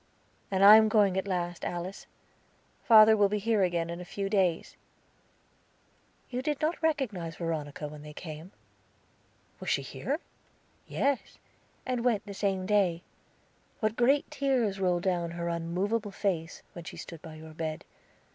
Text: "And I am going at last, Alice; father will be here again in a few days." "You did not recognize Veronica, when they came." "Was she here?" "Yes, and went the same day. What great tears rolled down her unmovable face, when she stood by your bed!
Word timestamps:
"And 0.49 0.65
I 0.65 0.77
am 0.77 0.89
going 0.89 1.15
at 1.15 1.27
last, 1.27 1.63
Alice; 1.63 2.07
father 2.83 3.15
will 3.15 3.29
be 3.29 3.37
here 3.37 3.61
again 3.61 3.87
in 3.91 4.01
a 4.01 4.03
few 4.03 4.29
days." 4.29 4.75
"You 6.31 6.41
did 6.41 6.59
not 6.59 6.81
recognize 6.81 7.35
Veronica, 7.35 7.87
when 7.87 8.01
they 8.01 8.11
came." 8.11 8.51
"Was 9.59 9.69
she 9.69 9.83
here?" 9.83 10.17
"Yes, 10.87 11.37
and 11.85 12.03
went 12.03 12.25
the 12.25 12.33
same 12.33 12.65
day. 12.65 13.03
What 13.79 13.95
great 13.95 14.31
tears 14.31 14.79
rolled 14.79 15.03
down 15.03 15.29
her 15.37 15.49
unmovable 15.49 16.09
face, 16.09 16.63
when 16.73 16.83
she 16.83 16.97
stood 16.97 17.21
by 17.21 17.35
your 17.35 17.53
bed! 17.53 17.85